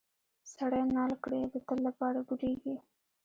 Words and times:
سړی 0.53 0.81
نال 0.95 1.11
کړې 1.23 1.41
د 1.53 1.55
تل 1.67 1.77
لپاره 1.87 2.19
ګوډیږي. 2.27 2.75